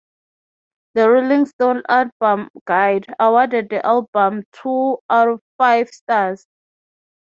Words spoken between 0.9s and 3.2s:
"The Rolling Stone Album Guide"